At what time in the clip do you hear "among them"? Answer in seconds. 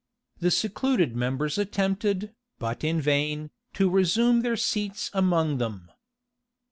5.13-5.91